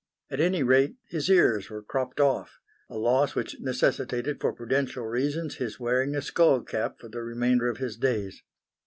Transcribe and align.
At 0.31 0.39
any 0.39 0.63
rate 0.63 0.95
his 1.09 1.29
ears 1.29 1.69
were 1.69 1.83
cropped 1.83 2.19
off, 2.19 2.59
a 2.89 2.97
loss 2.97 3.35
which 3.35 3.57
necessitated 3.59 4.41
for 4.41 4.51
prudential 4.51 5.05
reasons 5.05 5.57
his 5.57 5.79
wearing 5.79 6.15
a 6.15 6.23
skullcap 6.23 6.99
for 6.99 7.07
the 7.07 7.21
remainder 7.21 7.69
of 7.69 7.77
his 7.77 7.97
days. 7.97 8.41